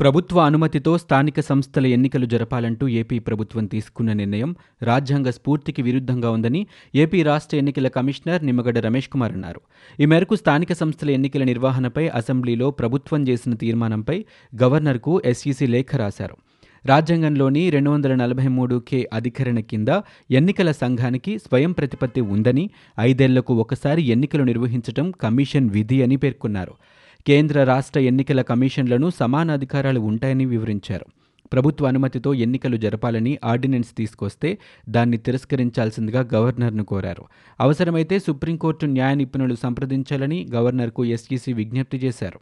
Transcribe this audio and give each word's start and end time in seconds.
ప్రభుత్వ 0.00 0.40
అనుమతితో 0.40 0.98
స్థానిక 0.98 1.40
సంస్థల 1.40 1.86
ఎన్నికలు 1.86 2.26
జరపాలంటూ 2.26 2.88
ఏపీ 2.88 3.18
ప్రభుత్వం 3.18 3.66
తీసుకున్న 3.66 4.12
నిర్ణయం 4.12 4.56
రాజ్యాంగ 4.82 5.30
స్ఫూర్తికి 5.30 5.82
విరుద్ధంగా 5.82 6.30
ఉందని 6.30 6.66
ఏపీ 6.94 7.22
రాష్ట్ర 7.22 7.56
ఎన్నికల 7.56 7.88
కమిషనర్ 7.88 8.46
నిమ్మగడ్డ 8.46 8.78
రమేష్ 8.78 9.08
కుమార్ 9.08 9.32
అన్నారు. 9.32 9.60
ఈ 10.00 10.06
మేరకు 10.06 10.34
స్థానిక 10.34 10.72
సంస్థల 10.72 11.10
ఎన్నికల 11.10 11.44
నిర్వహణపై 11.44 12.08
అసెంబ్లీలో 12.08 12.70
ప్రభుత్వం 12.70 13.28
చేసిన 13.28 13.54
తీర్మానంపై 13.54 14.24
గవర్నర్కు 14.62 15.22
ఎస్ఈసీ 15.24 15.66
లేఖ 15.66 15.96
రాశారు. 15.96 16.36
రాజ్యాంగంలోని 16.86 17.70
రెండు 17.70 17.90
వందల 17.90 18.14
నలభై 18.14 18.48
మూడు 18.48 18.82
కే 18.88 19.10
అధికరణ 19.12 19.60
కింద 19.60 19.88
ఎన్నికల 20.30 20.72
సంఘానికి 20.72 21.38
స్వయం 21.38 21.72
ప్రతిపత్తి 21.72 22.20
ఉందని 22.20 22.70
ఐదేళ్ళకు 23.00 23.54
ఒకసారి 23.54 24.02
ఎన్నికలు 24.02 24.42
నిర్వహించడం 24.42 25.10
కమిషన్ 25.10 25.70
విధి 25.70 26.02
అని 26.02 26.16
పేర్కొన్నారు. 26.16 26.74
కేంద్ర 27.26 27.64
రాష్ట్ర 27.64 28.00
ఎన్నికల 28.00 28.42
కమిషన్లను 28.42 29.10
సమాన 29.10 29.50
అధికారాలు 29.50 30.00
ఉంటాయని 30.00 30.44
వివరించారు. 30.44 31.06
ప్రభుత్వ 31.52 31.86
అనుమతితో 31.86 32.34
ఎన్నికలు 32.34 32.76
జరపాలని 32.76 33.38
ఆర్డినెన్స్ 33.44 33.96
తీసుకొస్తే 33.96 34.58
దాన్ని 34.88 35.16
తిరస్కరించాల్సిందిగా 35.16 36.28
గవర్నర్ను 36.34 36.84
కోరారు. 36.84 37.24
అవసరమైతే 37.60 38.18
సుప్రీంకోర్టు 38.18 38.86
న్యాయ 38.86 39.14
నిపుణులు 39.14 39.54
సంప్రదించాలని 39.54 40.46
గవర్నర్కు 40.54 41.04
ఎస్ఈసీ 41.04 41.52
విజ్ఞప్తి 41.52 41.98
చేశారు. 41.98 42.40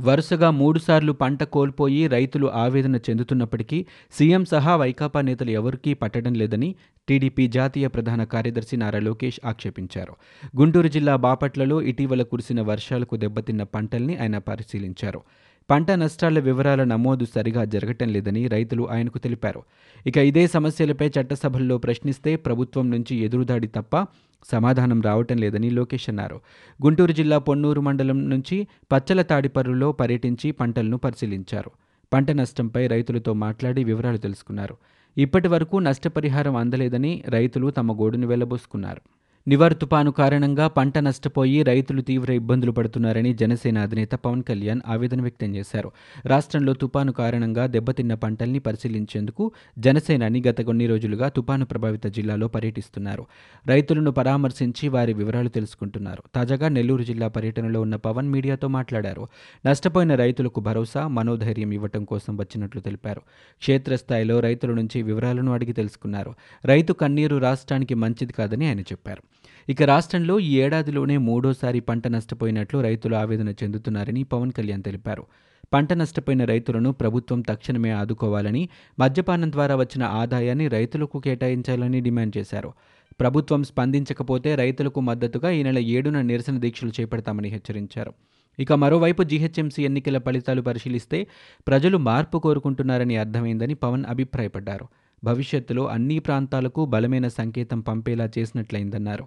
వరుసగా 0.00 0.50
మూడుసార్లు 0.50 1.12
పంట 1.12 1.42
కోల్పోయి 1.42 2.06
రైతులు 2.06 2.46
ఆవేదన 2.46 2.96
చెందుతున్నప్పటికీ 2.96 3.86
సీఎం 4.12 4.44
సహా 4.44 4.76
వైకాపా 4.76 5.20
నేతలు 5.20 5.50
ఎవరికీ 5.50 5.94
పట్టడం 5.94 6.34
లేదని 6.34 6.74
టీడీపీ 7.08 7.46
జాతీయ 7.46 7.86
ప్రధాన 7.86 8.24
కార్యదర్శి 8.24 8.76
నారా 8.76 8.98
లోకేష్ 8.98 9.40
ఆక్షేపించారు. 9.44 10.14
గుంటూరు 10.56 10.88
జిల్లా 10.88 11.16
బాపట్లలో 11.16 11.82
ఇటీవల 11.82 12.22
కురిసిన 12.22 12.60
వర్షాలకు 12.60 13.16
దెబ్బతిన్న 13.16 13.62
పంటల్ని 13.62 14.16
ఆయన 14.16 14.38
పరిశీలించారు. 14.38 15.20
పంట 15.70 15.90
నష్టాల 15.90 16.38
వివరాల 16.38 16.84
నమోదు 16.84 17.24
సరిగా 17.34 17.64
జరగటం 17.64 18.08
లేదని 18.08 18.48
రైతులు 18.48 18.90
ఆయనకు 18.90 19.18
తెలిపారు. 19.18 19.62
ఇక 20.06 20.16
ఇదే 20.16 20.46
సమస్యలపై 20.46 21.10
చట్టసభల్లో 21.20 21.78
ప్రశ్నిస్తే 21.78 22.36
ప్రభుత్వం 22.36 22.90
నుంచి 22.90 23.16
ఎదురుదాడి 23.16 23.66
తప్ప 23.66 24.06
సమాధానం 24.52 25.02
రావటం 25.02 25.38
లేదని 25.38 25.70
లోకేష్ 25.70 26.08
అన్నారు. 26.08 26.40
గుంటూరు 26.84 27.12
జిల్లా 27.12 27.38
పొన్నూరు 27.38 27.80
మండలం 27.80 28.30
నుంచి 28.30 28.66
పచ్చల 28.92 29.22
తాడిపర్రులో 29.22 29.92
పర్యటించి 29.92 30.50
పంటలను 30.50 30.96
పరిశీలించారు. 30.96 31.70
పంట 32.12 32.30
నష్టంపై 32.30 32.86
రైతులతో 32.86 33.32
మాట్లాడి 33.32 33.84
వివరాలు 33.84 34.16
తెలుసుకున్నారు. 34.16 34.76
ఇప్పటి 35.18 35.48
వరకు 35.48 35.76
నష్టపరిహారం 35.76 36.56
అందలేదని 36.56 37.24
రైతులు 37.28 37.70
తమ 37.70 37.92
గోడును 37.92 38.26
వెళ్ళబోసుకున్నారు. 38.26 39.00
నివార్ 39.48 39.74
తుపాను 39.74 40.10
కారణంగా 40.10 40.68
పంట 40.68 40.98
నష్టపోయి 40.98 41.62
రైతులు 41.62 42.02
తీవ్ర 42.02 42.32
ఇబ్బందులు 42.32 42.72
పడుతున్నారని 42.72 43.34
జనసేన 43.34 43.78
అధినేత 43.78 44.10
పవన్ 44.10 44.42
కళ్యాణ్ 44.42 44.80
ఆవేదన 44.86 45.22
వ్యక్తం 45.22 45.56
చేశారు. 45.56 45.92
రాష్ట్రంలో 46.26 46.72
తుపాను 46.72 47.12
కారణంగా 47.12 47.66
దెబ్బతిన్న 47.66 48.14
పంటల్ని 48.14 48.58
పరిశీలించేందుకు 48.58 49.52
జనసేనాని 49.78 50.42
గత 50.48 50.60
కొన్ని 50.60 50.86
రోజులుగా 50.86 51.28
తుపాను 51.28 51.64
ప్రభావిత 51.64 52.06
జిల్లాలో 52.06 52.48
పర్యటిస్తున్నారు. 52.48 53.26
రైతులను 53.66 54.10
పరామర్శించి 54.10 54.88
వారి 54.88 55.12
వివరాలు 55.12 55.48
తెలుసుకుంటున్నారు. 55.48 56.22
తాజాగా 56.34 56.68
నెల్లూరు 56.68 57.02
జిల్లా 57.02 57.28
పర్యటనలో 57.28 57.80
ఉన్న 57.80 57.96
పవన్ 57.96 58.28
మీడియాతో 58.28 58.68
మాట్లాడారు. 58.68 59.28
నష్టపోయిన 59.66 60.14
రైతులకు 60.14 60.60
భరోసా 60.60 61.08
మనోధైర్యం 61.08 61.72
ఇవ్వటం 61.72 62.04
కోసం 62.04 62.36
వచ్చినట్లు 62.36 62.80
తెలిపారు. 62.80 63.20
క్షేత్రస్థాయిలో 63.58 64.40
రైతుల 64.40 64.72
నుంచి 64.74 65.02
వివరాలను 65.02 65.52
అడిగి 65.52 65.72
తెలుసుకున్నారు. 65.72 66.34
రైతు 66.64 66.92
కన్నీరు 66.92 67.36
రాష్ట్రానికి 67.36 67.94
మంచిది 67.94 68.32
కాదని 68.32 68.68
ఆయన 68.68 68.80
చెప్పారు. 68.80 69.33
ఇక 69.68 69.82
రాష్ట్రంలో 69.82 70.38
ఈ 70.38 70.56
ఏడాదిలోనే 70.58 71.16
మూడోసారి 71.16 71.80
పంట 71.80 72.08
నష్టపోయినట్లు 72.08 72.80
రైతులు 72.80 73.14
ఆవేదన 73.16 73.48
చెందుతున్నారని 73.48 74.22
పవన్ 74.22 74.52
కళ్యాణ్ 74.52 74.82
తెలిపారు. 74.82 75.24
పంట 75.72 75.92
నష్టపోయిన 75.92 76.44
రైతులను 76.44 76.92
ప్రభుత్వం 76.92 77.40
తక్షణమే 77.40 77.90
ఆదుకోవాలని 77.90 78.68
మద్యపానం 78.98 79.52
ద్వారా 79.52 79.76
వచ్చిన 79.76 80.02
ఆదాయాన్ని 80.02 80.68
రైతులకు 80.68 81.18
కేటాయించాలని 81.18 82.00
డిమాండ్ 82.00 82.36
చేశారు. 82.36 82.72
ప్రభుత్వం 83.20 83.62
స్పందించకపోతే 83.62 84.54
రైతులకు 84.54 85.00
మద్దతుగా 85.00 85.50
ఈ 85.50 85.62
నెల 85.62 85.78
ఏడున 85.78 86.20
నిరసన 86.20 86.58
దీక్షలు 86.58 86.92
చేపడతామని 87.00 87.48
హెచ్చరించారు. 87.48 88.12
ఇక 88.58 88.72
మరోవైపు 88.72 89.22
జీహెచ్ఎంసీ 89.22 89.82
ఎన్నికల 89.82 90.18
ఫలితాలు 90.18 90.62
పరిశీలిస్తే 90.62 91.26
ప్రజలు 91.68 91.96
మార్పు 91.98 92.38
కోరుకుంటున్నారని 92.38 93.16
అర్థమైందని 93.16 93.74
పవన్ 93.74 94.04
అభిప్రాయపడ్డారు. 94.08 94.86
భవిష్యత్తులో 95.24 95.86
అన్ని 95.86 96.18
ప్రాంతాలకు 96.18 96.84
బలమైన 96.84 97.28
సంకేతం 97.28 97.80
పంపేలా 97.80 98.30
చేసినట్లయిందన్నారు. 98.38 99.26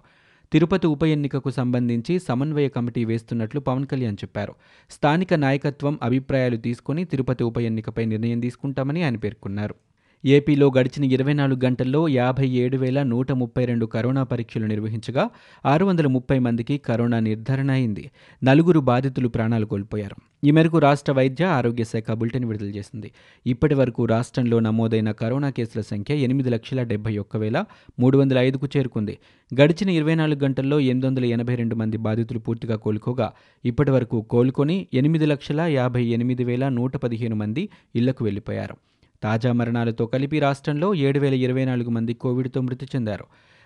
తిరుపతి 0.52 0.86
ఉప 0.86 1.04
ఎన్నికకు 1.04 1.50
సంబంధించి 1.50 2.18
సమన్వయ 2.18 2.68
కమిటీ 2.68 3.04
వేస్తున్నట్లు 3.04 3.60
పవన్ 3.60 3.86
కళ్యాణ్ 3.86 4.16
చెప్పారు. 4.16 4.54
స్థానిక 4.90 5.34
నాయకత్వం 5.34 5.98
అభిప్రాయాలు 6.02 6.56
తీసుకుని 6.56 7.04
తిరుపతి 7.04 7.44
ఉప 7.44 7.58
ఎన్నికపై 7.58 8.04
నిర్ణయం 8.04 8.40
తీసుకుంటామని 8.40 9.02
ఆయన 9.02 9.16
పేర్కొన్నారు. 9.16 9.74
ఏపీలో 10.24 10.72
గడిచిన 10.78 11.04
ఇరవై 11.04 11.32
నాలుగు 11.32 11.60
గంటల్లో 11.64 12.08
యాభై 12.08 12.46
ఏడు 12.48 12.76
వేల 12.76 13.02
నూట 13.02 13.32
ముప్పై 13.32 13.64
రెండు 13.64 13.86
కరోనా 13.86 14.22
పరీక్షలు 14.22 14.66
నిర్వహించగా 14.66 15.30
ఆరు 15.66 15.84
వందల 15.84 16.06
ముప్పై 16.06 16.38
మందికి 16.38 16.78
కరోనా 16.78 17.20
నిర్ధారణ 17.20 17.70
అయింది. 17.70 18.10
నలుగురు 18.44 18.80
బాధితులు 18.80 19.28
ప్రాణాలు 19.28 19.66
కోల్పోయారు. 19.66 20.16
ఈ 20.44 20.50
మేరకు 20.50 20.78
రాష్ట్ర 20.78 21.12
వైద్య 21.12 21.44
ఆరోగ్య 21.44 21.84
శాఖ 21.84 22.10
బులెటిన్ 22.12 22.44
విడుదల 22.44 22.68
చేసింది. 22.68 23.12
ఇప్పటి 23.46 23.74
వరకు 23.74 24.04
రాష్ట్రంలో 24.04 24.60
నమోదైన 24.60 25.10
కరోనా 25.10 25.50
కేసుల 25.50 25.80
సంఖ్య 25.80 26.14
ఎనిమిది 26.14 26.50
లక్షల 26.50 26.82
డెబ్బై 26.82 27.18
ఒక్క 27.18 27.36
వేల 27.36 27.64
మూడు 28.00 28.18
వందల 28.18 28.38
ఐదుకు 28.38 28.68
చేరుకుంది. 28.76 29.18
గడిచిన 29.54 29.88
ఇరవై 29.90 30.14
నాలుగు 30.14 30.44
గంటల్లో 30.44 30.80
ఎనిమిది 30.80 31.06
వందల 31.06 31.24
ఎనభై 31.24 31.54
రెండు 31.54 31.74
మంది 31.74 31.96
బాధితులు 31.96 32.38
పూర్తిగా 32.38 32.76
కోలుకోగా 32.76 33.32
ఇప్పటి 33.64 33.90
వరకు 33.90 34.20
కోలుకొని 34.20 34.86
ఎనిమిది 34.94 35.26
లక్షల 35.26 35.60
యాభై 35.60 36.04
ఎనిమిది 36.18 36.44
వేల 36.44 36.68
నూట 36.68 36.96
పదిహేను 36.96 37.36
మంది 37.36 37.68
ఇళ్ళకు 37.94 38.24
వెళ్ళిపోయారు 38.24 38.76
తాజా 39.22 39.52
మరణాలతో 39.52 40.06
కలిపి 40.06 40.38
రాష్ట్రంలో 40.38 40.94
ఏడు 40.94 41.18
వేల 41.18 41.34
ఇరవై 41.34 41.64
నాలుగు 41.64 41.90
మంది 41.90 42.14
కోవిడ్తో 42.14 42.60
మృతి 42.60 42.86
చెందారు. 42.96 43.24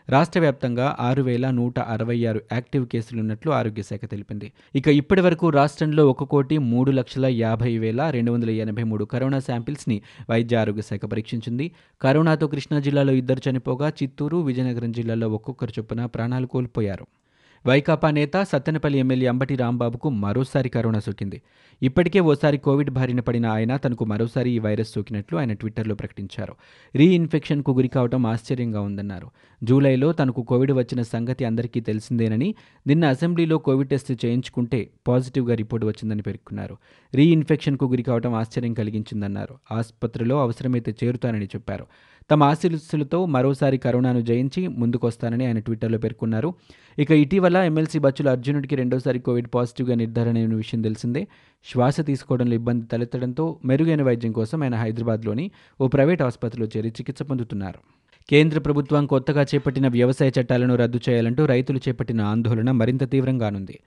రాష్ట్ర 0.09 0.41
వ్యాప్తంగా 0.41 0.97
ఆరు 1.01 1.23
వేల 1.23 1.51
నూట 1.51 1.79
అరవై 1.79 2.25
ఆరు 2.25 2.41
యాక్టివ్ 2.53 2.87
కేసులున్నట్లు 2.87 3.53
ఆరోగ్య 3.53 3.83
శాఖ 3.83 4.01
తెలిపింది. 4.11 4.53
ఇక 4.75 4.89
ఇప్పటి 4.89 5.21
వరకు 5.21 5.49
రాష్ట్రంలో 5.49 6.09
ఒక 6.09 6.25
కోటి 6.25 6.59
మూడు 6.59 6.91
లక్షల 6.91 7.27
యాభై 7.27 7.79
వేల 7.79 8.11
రెండు 8.11 8.33
వందల 8.33 8.51
ఎనభై 8.51 8.83
మూడు 8.83 9.05
కరోనా 9.05 9.39
శాంపిల్స్ని 9.39 10.03
వైద్య 10.31 10.57
ఆరోగ్య 10.57 10.83
శాఖ 10.83 11.05
పరీక్షించింది. 11.05 11.73
కరోనాతో 12.03 12.47
కృష్ణా 12.47 12.81
జిల్లాలో 12.81 13.13
ఇద్దరు 13.13 13.51
చనిపోగా 13.51 13.89
చిత్తూరు 13.89 14.37
విజయనగరం 14.37 14.93
జిల్లాలో 14.93 15.29
ఒక్కొక్కరు 15.29 15.71
చొప్పున 15.79 16.07
ప్రాణాలు 16.07 16.47
కోల్పోయారు. 16.47 17.07
వైకాపా 17.67 18.11
నేత 18.11 18.43
సత్తెనపల్లి 18.43 18.99
ఎమ్మెల్యే 18.99 19.29
అంబటి 19.29 19.57
రాంబాబుకు 19.57 20.09
మరోసారి 20.09 20.69
కరోనా 20.69 20.99
సోకింది. 20.99 21.43
ఇప్పటికే 21.83 22.21
ఓసారి 22.21 22.59
కోవిడ్ 22.59 22.91
బారిన 22.91 23.21
పడిన 23.21 23.47
ఆయన 23.47 23.77
తనకు 23.77 24.05
మరోసారి 24.05 24.51
ఈ 24.51 24.59
వైరస్ 24.59 24.93
సోకినట్లు 24.93 25.39
ఆయన 25.39 25.53
ట్విట్టర్లో 25.53 25.95
ప్రకటించారు. 25.95 26.55
రీఇన్ఫెక్షన్కు 26.95 27.73
గురి 27.73 27.89
కావడం 27.89 28.27
ఆశ్చర్యంగా 28.27 28.81
ఉందన్నారు. 28.81 29.31
జూలైలో 29.65 30.13
తనకు 30.13 30.43
కోవిడ్ 30.43 30.73
వచ్చిన 30.73 31.03
సంగతి 31.03 31.45
అందరికీ 31.45 31.81
తెలిసిందేనని 31.81 32.55
నిన్న 32.87 33.05
అసెంబ్లీలో 33.05 33.59
కోవిడ్ 33.59 33.89
టెస్ట్ 33.89 34.25
చేయించుకుంటే 34.25 34.91
పాజిటివ్గా 35.09 35.55
రిపోర్ట్ 35.55 35.87
వచ్చిందని 35.87 36.23
పేర్కొన్నారు. 36.23 36.77
రీఇన్ఫెక్షన్కు 37.15 37.85
గురి 37.85 38.03
కావడం 38.03 38.35
ఆశ్చర్యం 38.35 38.75
కలిగించిందన్నారు. 38.75 39.55
ఆసుపత్రిలో 39.73 40.41
అవసరమైతే 40.41 40.95
చేరుతానని 41.05 41.47
చెప్పారు. 41.47 41.87
తమ 42.31 42.43
ఆశీస్సులతో 42.43 43.27
మరోసారి 43.27 43.79
కరోనాను 43.79 44.21
జయించి 44.21 44.69
ముందుకొస్తానని 44.69 45.47
ఆయన 45.47 45.59
ట్విట్టర్లో 45.59 45.99
పేర్కొన్నారు. 45.99 46.55
ఇక 46.99 47.11
ఇటీవల 47.11 47.57
ఎమ్మెల్సీ 47.57 47.99
బచ్చుల 47.99 48.29
అర్జునుడికి 48.31 48.77
రెండోసారి 48.77 49.19
కోవిడ్ 49.19 49.49
పాజిటివ్గా 49.55 49.95
నిర్ధారణ 49.95 50.37
అయిన 50.37 50.55
విషయం 50.55 50.83
తెలిసిందే. 50.83 51.27
శ్వాస 51.65 52.01
తీసుకోవడంలో 52.01 52.55
ఇబ్బంది 52.55 52.87
తలెత్తడంతో 52.87 53.59
మెరుగైన 53.65 54.03
వైద్యం 54.03 54.33
కోసం 54.33 54.63
ఆయన 54.63 54.75
హైదరాబాద్లోని 54.75 55.51
ఓ 55.81 55.89
ప్రైవేట్ 55.89 56.23
ఆసుపత్రిలో 56.23 56.69
చేరి 56.77 56.89
చికిత్స 56.89 57.23
పొందుతున్నారు. 57.23 57.79
కేంద్ర 58.31 58.59
ప్రభుత్వం 58.59 59.07
కొత్తగా 59.07 59.43
చేపట్టిన 59.43 59.89
వ్యవసాయ 59.89 60.31
చట్టాలను 60.41 60.75
రద్దు 60.75 61.01
చేయాలంటూ 61.09 61.47
రైతులు 61.47 61.81
చేపట్టిన 61.89 62.21
ఆందోళన 62.21 62.71
మరింత 62.71 63.11
తీవ్రంగానుంది. 63.11 63.79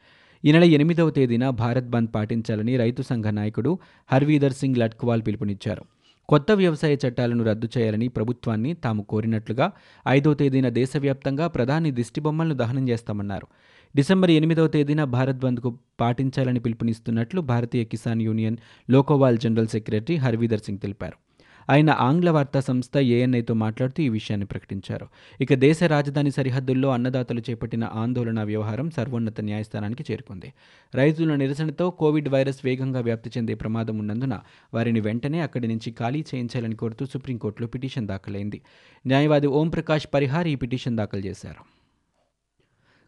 ఈ 0.45 0.51
నెల 0.51 0.63
ఎనిమిదవ 0.63 1.09
తేదీన 1.09 1.49
భారత్ 1.49 1.85
బంద్ 1.85 2.09
పాటించాలని 2.15 2.77
రైతు 2.77 3.01
సంఘ 3.01 3.25
నాయకుడు 3.25 3.79
హర్వీదర్ 4.11 4.53
సింగ్ 4.53 4.77
లట్క్వాల్ 4.77 5.21
పిలుపునిచ్చారు. 5.27 5.94
కొత్త 6.29 6.51
వ్యవసాయ 6.51 6.97
చట్టాలను 7.07 7.43
రద్దు 7.43 7.67
చేయాలని 7.77 8.07
ప్రభుత్వాన్ని 8.07 8.73
తాము 8.73 9.03
కోరినట్లుగా 9.03 9.71
ఐదో 10.07 10.33
తేదీన 10.33 10.69
దేశవ్యాప్తంగా 10.69 11.47
ప్రధాని 11.47 11.91
దిష్టిబొమ్మలను 11.91 12.53
దహనం 12.53 12.89
చేస్తామన్నారు. 12.89 13.47
డిసెంబర్ 13.95 14.31
ఎనిమిదవ 14.31 14.67
తేదీన 14.67 15.03
భారత్ 15.03 15.37
బంద్కు 15.37 15.77
పాటించాలని 15.99 16.59
పిలుపునిస్తున్నట్లు 16.59 17.41
Bharatiya 17.41 17.83
Kisan 17.83 18.21
union 18.21 18.57
Lakhowal 18.89 19.37
general 19.37 19.67
secretary 19.67 20.15
Harvinder 20.15 20.59
Singh 20.59 20.79
తెలిపారు. 20.79 21.24
ఆయన 21.69 21.89
ఆంగ్ల 21.89 22.29
వార్తా 22.29 22.59
సంస్థ 22.59 22.97
ఏఎన్ఐతో 22.97 23.53
మాట్లాడుతూ 23.53 24.03
ఈ 24.03 24.09
విషయాన్ని 24.09 24.45
ప్రకటించారు. 24.45 25.07
ఇక 25.41 25.53
దేశ 25.53 25.83
రాజధాని 25.83 26.31
సరిహద్దుల్లో 26.31 26.89
అన్నదాతలు 26.89 27.41
చేపట్టిన 27.49 27.83
ఆందోళన 27.83 28.43
వ్యవహారం 28.43 28.89
సర్వోన్నత 28.89 29.41
న్యాయస్థానానికి 29.41 30.05
చేరుకుంది. 30.11 30.53
రైతుల 30.95 31.35
నిరసనతో 31.35 31.89
కోవిడ్ 31.89 32.29
వైరస్ 32.29 32.65
వేగంగా 32.65 32.99
వ్యాప్తి 32.99 33.31
చెందే 33.37 33.53
ప్రమాదం 33.53 33.97
ఉన్నందున 33.97 34.39
వారిని 34.73 34.99
వెంటనే 34.99 35.39
అక్కడి 35.39 35.67
నుంచి 35.67 35.91
ఖాళీ 35.91 36.25
చేయించాలని 36.35 36.75
కోరుతూ 36.75 37.05
సుప్రీంకోర్టులో 37.05 37.67
పిటిషన్ 37.67 38.07
దాఖలైంది. 38.07 38.61
న్యాయవాది 39.07 39.47
ఓం 39.47 39.69
ప్రకాష్ 39.69 40.07
పరిహార్ 40.13 40.47
ఈ 40.47 40.55
పిటిషన్ 40.55 40.97
దాఖలు 40.97 41.21
చేశారు. 41.21 41.74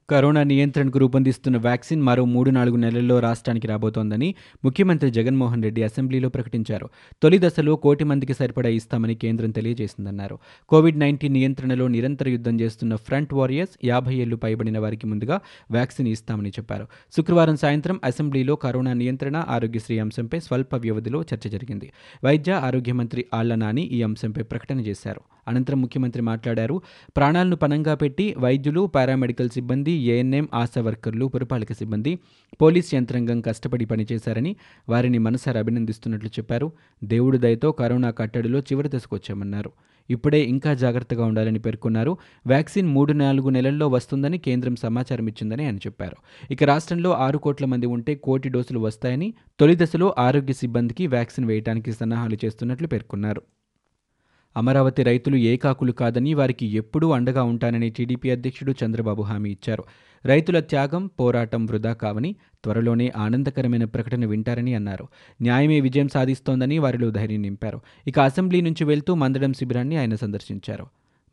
కరోనా 0.10 0.44
నియంత్రణకు 0.44 1.00
రూపొందిస్తున్న 1.00 1.58
వ్యాక్సిన్ 1.58 2.02
మరో 2.02 2.26
మూడు 2.26 2.50
నాలుగు 2.50 2.76
నెలల్లో 2.76 3.20
రాష్ట్రానికి 3.20 3.68
రాబోతోందని 3.68 4.36
ముఖ్యమంత్రి 4.66 5.12
జగన్మోహన్ 5.12 5.64
రెడ్డి 5.64 5.84
అసెంబ్లీలో 5.84 6.30
ప్రకటించారు. 6.30 6.90
తొలి 7.24 7.40
దశలో 7.40 7.76
కోటి 7.76 8.04
మందికి 8.04 8.34
సరిపడా 8.34 8.70
ఇస్తామని 8.70 9.16
కేంద్రం 9.16 9.52
తెలియజేసిందన్నారు. 9.52 10.40
కోవిడ్ 10.70 11.00
నైన్టీన్ 11.00 11.34
నియంత్రణలో 11.34 11.88
నిరంతర 11.88 12.30
యుద్ధం 12.30 12.60
చేస్తున్న 12.60 12.96
ఫ్రంట్ 12.96 13.34
వారియర్స్ 13.34 13.86
యాభై 13.86 14.16
ఏళ్ళు 14.16 14.36
పైబడిన 14.36 14.80
వారికి 14.80 15.08
ముందుగా 15.08 15.40
వ్యాక్సిన్ 15.72 16.08
ఇస్తామని 16.08 16.50
చెప్పారు. 16.50 16.88
శుక్రవారం 17.18 17.58
సాయంత్రం 17.58 18.00
అసెంబ్లీలో 18.04 18.56
కరోనా 18.56 18.94
నియంత్రణ 18.94 19.46
ఆరోగ్యశ్రీ 19.48 20.00
అంశంపై 20.00 20.40
స్వల్ప 20.40 20.76
వ్యవధిలో 20.76 21.22
చర్చ 21.22 21.50
జరిగింది. 21.50 21.92
వైద్య 22.24 22.52
ఆరోగ్య 22.52 22.94
మంత్రి 22.94 23.26
ఆళ్ళ 23.34 23.56
నాని 23.56 23.82
ఈ 23.82 24.02
అంశంపై 24.02 24.44
ప్రకటన 24.44 24.80
చేశారు. 24.80 25.22
అనంతరం 25.48 25.82
ముఖ్యమంత్రి 25.82 26.22
మాట్లాడారు. 26.22 26.82
ప్రాణాలను 27.18 27.56
పనంగా 27.56 27.96
పెట్టి 27.96 28.36
వైద్యులు 28.38 28.86
పారామెడికల్ 28.86 29.50
సిబ్బంది 29.50 29.92
ఏఎన్ఎం 29.92 30.50
ఆశా 30.54 30.82
వర్కర్లు 30.82 31.26
పురపాలక 31.26 31.74
సిబ్బంది 31.74 32.20
పోలీస్ 32.62 32.96
యంత్రాంగం 32.96 33.42
కష్టపడి 33.42 33.86
పనిచేశారని 33.86 34.56
వారిని 34.90 35.18
మనసారా 35.18 35.60
అభినందిస్తున్నట్లు 35.60 36.30
చెప్పారు. 36.30 36.72
దేవుడి 37.04 37.38
దయతో 37.38 37.72
కరోనా 37.72 38.12
కట్టడిలో 38.12 38.60
చివరి 38.60 38.90
దశకు 38.90 39.16
వచ్చామన్నారు. 39.16 39.72
ఇప్పుడే 40.10 40.44
ఇంకా 40.44 40.74
జాగ్రత్తగా 40.74 41.26
ఉండాలని 41.26 41.60
పేర్కొన్నారు. 41.60 42.18
వ్యాక్సిన్ 42.48 42.88
మూడు 42.88 43.14
నాలుగు 43.14 43.50
నెలల్లో 43.50 43.88
వస్తుందని 43.88 44.38
కేంద్రం 44.38 44.76
సమాచారం 44.76 45.28
ఇచ్చిందని 45.28 45.66
ఆయన 45.66 45.76
చెప్పారు. 45.76 46.18
ఇక 46.52 46.64
రాష్ట్రంలో 46.64 47.12
ఆరు 47.12 47.38
కోట్ల 47.38 47.66
మంది 47.66 47.86
ఉంటే 47.86 48.16
కోటి 48.16 48.50
డోసులు 48.50 48.80
వస్తాయని 48.80 49.34
తొలి 49.60 49.76
దశలో 49.76 50.16
ఆరోగ్య 50.18 50.54
సిబ్బందికి 50.54 51.08
వ్యాక్సిన్ 51.08 51.48
వేయడానికి 51.48 51.92
సన్నాహాలు 51.92 52.38
చేస్తున్నట్లు 52.46 52.88
పేర్కొన్నారు. 52.88 53.42
అమరావతి 54.58 55.04
రైతులు 55.04 55.36
ఏకాకులు 55.36 55.92
కాదని 55.92 56.34
వారికి 56.34 56.66
ఎప్పుడూ 56.66 57.12
అండగా 57.12 57.44
ఉంటానని 57.44 57.90
టీడీపీ 57.90 58.30
అధ్యక్షుడు 58.30 58.74
చంద్రబాబు 58.86 59.22
హామీ 59.22 59.52
ఇచ్చారు. 59.52 59.84
రైతుల 60.26 60.60
త్యాగం 60.60 61.08
పోరాటం 61.08 61.66
వృధా 61.66 61.94
కావని 61.94 62.36
త్వరలోనే 62.64 63.14
ఆనందకరమైన 63.18 63.86
ప్రకటన 63.86 64.26
వింటారని 64.26 64.74
అన్నారు. 64.74 65.08
న్యాయమే 65.42 65.80
విజయం 65.80 66.08
సాధిస్తోందని 66.08 66.80
వారిలో 66.80 67.12
ధైర్యం 67.12 67.42
నింపారు. 67.42 67.82
ఇక 68.08 68.20
అసెంబ్లీ 68.20 68.62
నుంచి 68.62 68.84
వెళ్తూ 68.84 69.16
మందడం 69.16 69.54
శిబిరాన్ని 69.54 69.98
ఆయన 69.98 70.16
సందర్శించారు. 70.16 70.88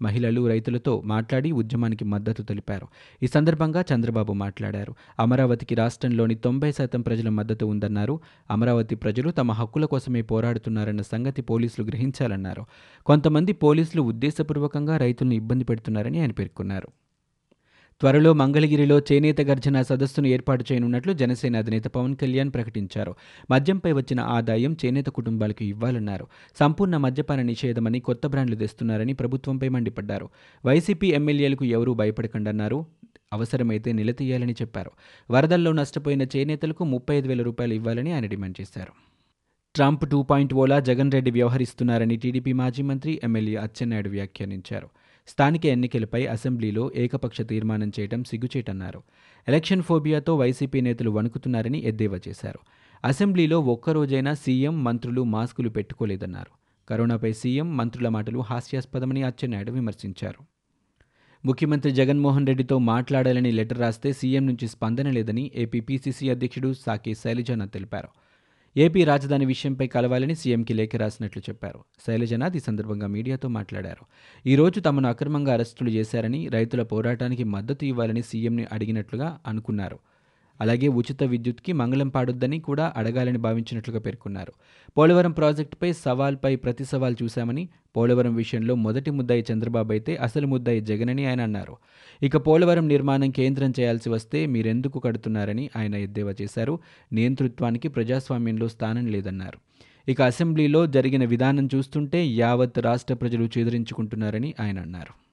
మహిళలు 0.06 0.42
రైతులతో 0.48 0.92
మాట్లాడి 1.12 1.50
ఉద్యమానికి 1.60 2.04
మద్దతు 2.14 2.42
తెలిపారు. 2.42 2.86
ఈ 3.22 3.26
సందర్భంగా 3.26 3.82
చంద్రబాబు 3.90 4.32
మాట్లాడారు. 4.44 4.94
అమరావతికి 5.18 5.74
రాష్ట్రంలోని 5.74 6.36
తొంభై 6.46 6.72
శాతం 6.72 7.02
ప్రజల 7.02 7.28
మద్దతు 7.38 7.64
ఉందన్నారు. 7.66 8.16
అమరావతి 8.50 8.94
ప్రజలు 9.04 9.30
తమ 9.30 9.52
హక్కుల 9.52 9.84
కోసమే 9.84 10.22
పోరాడుతున్నారన్న 10.32 11.02
సంగతి 11.12 11.42
పోలీసులు 11.42 11.86
గ్రహించాలన్నారు. 11.86 12.64
కొంతమంది 13.06 13.52
పోలీసులు 13.66 14.02
ఉద్దేశపూర్వకంగా 14.12 14.96
రైతులను 14.96 15.34
ఇబ్బంది 15.34 15.64
పెడుతున్నారని 15.64 16.20
ఆయన 16.20 16.32
పేర్కొన్నారు. 16.40 16.88
త్వరలో 18.00 18.32
మంగళగిరిలో 18.32 18.98
చేనేత 18.98 19.40
గర్జన 19.40 19.82
సదస్సును 19.82 20.26
ఏర్పాటు 20.26 20.64
చేయనున్నట్లు 20.72 21.12
జనసేన 21.12 21.56
అధినేత 21.56 21.84
పవన్ 21.84 22.16
కళ్యాణ్ 22.16 22.52
ప్రకటించారు. 22.52 23.14
మద్యంపై 23.50 23.92
వచ్చిన 23.92 24.20
ఆదాయం 24.20 24.76
చేనేత 24.84 25.06
కుటుంబాలకు 25.06 25.64
ఇవ్వాలన్నారు. 25.64 26.26
సంపూర్ణ 26.60 26.96
మద్యపాన 26.96 27.42
నిషేధమని 27.42 28.00
కొత్త 28.00 28.26
బ్రాండ్లు 28.26 28.56
తెస్తున్నారని 28.56 29.12
ప్రభుత్వంపై 29.12 29.68
మండిపడ్డారు. 29.68 30.28
వైసీపీ 30.66 31.08
ఎమ్మెల్యేలకు 31.08 31.64
ఎవరూ 31.64 31.94
భయపడకండన్నారు. 31.94 32.86
అవసరమైతే 33.32 33.92
నిలదీయాలని 33.92 34.52
చెప్పారు. 34.52 34.90
వరదల్లో 35.30 35.72
నష్టపోయిన 35.72 36.22
చేనేతలకు 36.22 36.84
ముప్పై 36.84 37.16
ఐదు 37.16 37.28
వేల 37.28 37.42
రూపాయలు 37.42 37.74
ఇవ్వాలని 37.74 38.12
ఆయన 38.12 38.26
డిమాండ్ 38.26 38.60
చేశారు. 38.60 38.92
ట్రంప్ 39.74 40.10
టూ 40.10 40.22
పాయింట్ 40.22 40.54
ఓలా 40.54 40.80
జగన్ 40.80 41.12
రెడ్డి 41.12 41.30
వ్యవహరిస్తున్నారని 41.30 42.16
టీడీపీ 42.16 42.52
మాజీ 42.52 42.82
మంత్రి 42.82 43.20
ఎమ్మెల్యే 43.24 43.56
అచ్చెన్నాయుడు 43.56 44.08
వ్యాఖ్యానించారు. 44.08 44.88
స్థానిక 45.26 45.66
ఎన్నికలపై 45.66 46.26
అసెంబ్లీలో 46.26 46.92
ఏకపక్ష 46.96 47.40
తీర్మానం 47.40 47.92
చేయడం 48.00 48.24
సిగ్గుచేటన్నారు. 48.24 49.02
ఎలక్షన్ 49.48 49.82
ఫోబియాతో 49.82 50.36
వైసీపీ 50.36 50.80
నేతలు 50.80 51.10
వణుకుతున్నారని 51.10 51.82
ఎద్దేవా 51.84 52.20
చేశారు. 52.28 52.58
అసెంబ్లీలో 53.04 53.60
ఒక్కరోజైనా 53.60 54.34
సీఎం 54.34 54.84
మంత్రులు 54.84 55.22
మాస్కులు 55.24 55.68
పెట్టుకోలేదన్నారు. 55.68 56.50
కరోనాపై 56.88 57.32
సీఎం 57.32 57.76
మంత్రుల 57.76 58.08
మాటలు 58.08 58.38
హాస్యాస్పదమని 58.38 59.22
అచ్చెన్నాయుడు 59.22 59.72
విమర్శించారు. 59.72 60.44
ముఖ్యమంత్రి 61.46 61.92
జగన్మోహన్ 61.92 62.46
రెడ్డితో 62.46 62.78
మాట్లాడాలని 62.78 63.50
లెటర్ 63.50 63.78
రాస్తే 63.78 64.12
సీఎం 64.12 64.46
నుంచి 64.46 64.68
స్పందన 64.68 65.10
లేదని 65.10 65.50
ఏపీ 65.54 65.80
పీసీసీ 65.80 66.28
అధ్యక్షుడు 66.28 66.72
సాకే 66.72 67.14
శైలజానాథ్ 67.14 67.72
తెలిపారు. 67.72 68.08
ఏపీ 68.76 69.04
రాజధాని 69.04 69.46
విషయంపై 69.46 69.86
కలవాలని 69.86 70.34
సీఎంకి 70.34 70.74
లేఖ 70.74 70.96
రాసినట్లు 70.96 71.42
చెప్పారు. 71.50 71.80
శైలజనాథ్ 72.06 72.56
ఈ 72.56 72.60
సందర్భంగా 72.60 73.06
మీడియాతో 73.06 73.48
మాట్లాడారు. 73.48 74.04
ఈ 74.46 74.56
రోజు 74.56 74.80
తమను 74.80 75.08
అక్రమంగా 75.08 75.52
అరెస్టులు 75.52 75.90
చేశారని 75.90 76.48
రైతుల 76.48 76.82
పోరాటానికి 76.82 77.44
మద్దతు 77.44 77.84
ఇవ్వాలని 77.84 78.22
సీఎంని 78.22 78.66
అడిగినట్లుగా 78.72 79.38
అనుకున్నారు. 79.46 79.98
అలాగే 80.60 80.88
ఉచిత 80.88 81.22
విద్యుత్కి 81.22 81.72
మంగళం 81.72 82.08
పాడొద్దని 82.08 82.58
కూడా 82.58 82.92
అడగాలని 82.96 83.38
భావించినట్లుగా 83.38 84.00
పేర్కొన్నారు. 84.00 84.52
పోలవరం 84.98 85.32
ప్రాజెక్టుపై 85.32 85.92
సవాల్పై 85.92 86.56
ప్రతి 86.56 86.84
సవాల్ 86.84 87.16
చూశామని 87.22 87.68
పోలవరం 87.96 88.34
విషయంలో 88.34 88.74
మొదటి 88.74 89.10
ముద్దాయి 89.10 89.44
చంద్రబాబు 89.52 89.92
అయితే 89.92 90.16
అసలు 90.16 90.46
ముద్దాయి 90.46 90.80
జగనని 90.80 91.26
ఆయన 91.26 91.40
అన్నారు. 91.40 91.76
ఇక 92.22 92.36
పోలవరం 92.36 92.88
నిర్మాణం 92.88 93.30
కేంద్రం 93.30 93.72
చేయాల్సి 93.80 94.08
వస్తే 94.08 94.46
మీరెందుకు 94.46 94.98
కడుతున్నారని 94.98 95.70
ఆయన 95.76 95.94
ఎద్దేవా 95.94 96.34
చేశారు. 96.42 96.78
నియంతృత్వానికి 97.12 97.88
ప్రజాస్వామ్యంలో 97.88 98.68
స్థానం 98.68 99.06
లేదన్నారు. 99.06 99.58
ఇక 100.08 100.22
అసెంబ్లీలో 100.22 100.86
జరిగిన 100.86 101.24
విధానం 101.24 101.68
చూస్తుంటే 101.74 102.26
యావత్ 102.26 102.78
రాష్ట్ర 102.78 103.14
ప్రజలు 103.14 103.48
చెదిరించుకుంటున్నారని 103.58 104.54
ఆయన 104.60 104.78
అన్నారు. 104.78 105.23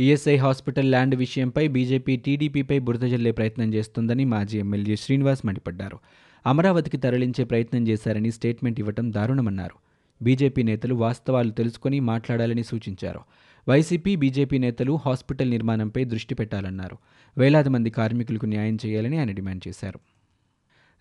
ఈఎస్ఐ 0.00 0.36
హాస్పిటల్ 0.36 0.90
ల్యాండ్ 0.90 1.14
విషయంపై 1.14 1.68
బీజేపీ 1.68 2.16
టీడీపీపై 2.16 2.78
బురద 2.78 3.00
జల్లే 3.00 3.30
ప్రయత్నం 3.30 3.74
చేస్తుందని 3.74 4.24
మాజీ 4.24 4.58
ఎమ్మెల్యే 4.58 4.96
శ్రీనివాస్ 4.96 5.46
మండిపడ్డారు. 5.46 5.98
అమరావతికి 6.46 6.96
తరలించే 6.96 7.44
ప్రయత్నం 7.44 7.88
చేశారని 7.88 8.32
స్టేట్మెంట్ 8.32 8.80
ఇవ్వటం 8.80 9.12
దారుణమన్నారు. 9.12 9.74
బీజేపీ 10.22 10.62
నేతలు 10.62 10.94
వాస్తవాలు 10.94 11.50
తెలుసుకుని 11.50 12.00
మాట్లాడాలని 12.00 12.64
సూచించారు. 12.64 13.20
వైసీపీ 13.68 14.16
బీజేపీ 14.16 14.58
నేతలు 14.58 14.98
హాస్పిటల్ 15.06 15.50
నిర్మాణంపై 15.50 16.04
దృష్టి 16.04 16.34
పెట్టాలన్నారు. 16.34 16.98
వేలాది 17.38 17.68
మంది 17.68 17.90
కార్మికులకు 17.90 18.46
న్యాయం 18.46 18.78
చేయాలని 18.86 19.18
ఆయన 19.18 19.30
డిమాండ్ 19.30 19.68
చేశారు. 19.68 20.00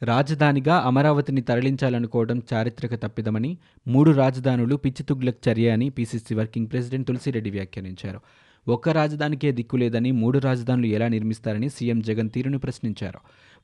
రాజధానిగా 0.06 0.76
అమరావతిని 0.76 1.42
తరలించాలనుకోవడం 1.42 2.42
చారిత్రక 2.54 2.96
తప్పిదమని 2.96 3.58
మూడు 3.88 4.12
రాజధానులు 4.12 4.76
పిచ్చితుగ్లక్ 4.76 5.50
చర్య 5.50 5.70
అని 5.70 5.90
పీసీసీ 5.90 6.36
వర్కింగ్ 6.36 6.68
ప్రెసిడెంట్ 6.68 7.08
తులసిరెడ్డి 7.08 7.50
వ్యాఖ్యానించారు. 7.50 8.22
ఒక్క 8.68 8.90
రాజధానికే 8.90 9.52
దిక్కులేదని 9.52 10.12
మూడు 10.12 10.40
రాజధానులు 10.40 10.86
ఎలా 10.86 11.08
నిర్మిస్తారని 11.08 11.70
సీఎం 11.70 12.00
జగన్ 12.02 12.30
తీరును 12.30 12.60
ప్రశ్నించారు. 12.60 13.20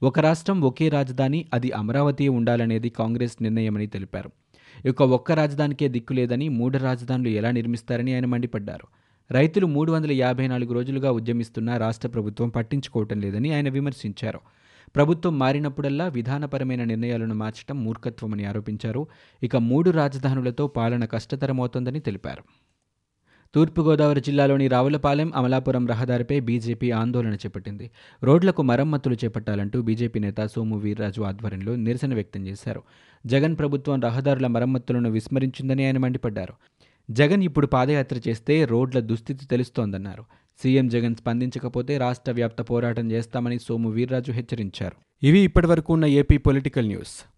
ఒక 0.06 0.20
రాష్ట్రం 0.20 0.62
ఒకే 0.62 0.90
రాజధాని 0.90 1.46
అది 1.54 1.72
అమరావతి 1.72 2.28
ఉండాలనేది 2.28 2.90
కాంగ్రెస్ 2.90 3.44
నిర్ణయమని 3.44 3.88
తెలిపారు. 3.88 4.32
ఇక 4.86 5.02
ఒక్క 5.02 5.32
రాజధానికే 5.32 5.88
దిక్కులేదని 5.88 6.50
మూడు 6.50 6.78
రాజధానులు 6.78 7.30
ఎలా 7.30 7.52
నిర్మిస్తారని 7.52 8.14
ఆయన 8.14 8.26
మండిపడ్డారు. 8.26 8.88
రైతులు 9.32 9.66
మూడు 9.66 9.92
వందల 9.92 10.12
యాభై 10.12 10.48
నాలుగు 10.48 10.74
రోజులుగా 10.74 11.12
ఉద్యమిస్తున్నా 11.12 11.78
రాష్ట్ర 11.78 12.08
ప్రభుత్వం 12.08 12.50
పట్టించుకోవటం 12.50 13.22
లేదని 13.22 13.54
ఆయన 13.54 13.70
విమర్శించారు. 13.70 14.40
ప్రభుత్వం 14.96 15.40
మారినప్పుడల్లా 15.40 16.08
విధానపరమైన 16.08 16.84
నిర్ణయాలను 16.84 17.36
మార్చడం 17.36 17.84
మూర్ఖత్వమని 17.84 18.46
ఆరోపించారు. 18.46 19.08
ఇక 19.44 19.56
మూడు 19.56 19.90
రాజధానులతో 19.90 20.68
పాలన 20.68 21.06
కష్టతరమవుతోందని 21.06 22.00
తెలిపారు. 22.00 22.44
తూర్పుగోదావరి 23.56 24.22
జిల్లాలోని 24.22 24.68
రావులపాలెం 24.68 25.32
అమలాపురం 25.36 25.88
రహదారిపై 25.88 26.40
బీజేపీ 26.40 26.92
ఆందోళన 26.92 27.34
చేపట్టింది. 27.34 27.92
రోడ్లకు 28.24 28.62
మరమ్మతులు 28.62 29.16
చేపట్టాలంటూ 29.16 29.82
బీజేపీ 29.82 30.20
నేత 30.20 30.46
సోము 30.46 30.78
వీర్రాజు 30.78 31.22
ఆధ్వర్యంలో 31.22 31.76
నిరసన 31.76 32.14
వ్యక్తం 32.14 32.48
చేశారు. 32.48 32.82
జగన్ 33.26 33.58
ప్రభుత్వం 33.58 34.02
రహదారుల 34.02 34.48
మరమ్మతులను 34.48 35.10
విస్మరించిందని 35.10 35.86
ఆయన 35.86 35.98
మండిపడ్డారు. 35.98 36.54
జగన్ 37.12 37.44
ఇప్పుడు 37.44 37.68
పాదయాత్ర 37.68 38.20
చేస్తే 38.30 38.66
రోడ్ల 38.66 39.00
దుస్థితి 39.00 39.46
తెలుస్తోందన్నారు. 39.46 40.24
సీఎం 40.64 40.88
జగన్ 40.88 41.16
స్పందించకపోతే 41.16 41.98
రాష్ట్ర 41.98 42.32
వ్యాప్త 42.32 42.62
పోరాటం 42.62 43.12
చేస్తామని 43.12 43.60
సోము 43.60 43.90
వీర్రాజు 43.90 44.32
హెచ్చరించారు. 44.32 45.26
ఇవి 45.26 45.40
ఇప్పటివరకు 45.40 45.94
ఉన్న 45.94 46.06
ఏపీ 46.06 46.38
పొలిటికల్ 46.38 46.88
న్యూస్. 46.88 47.33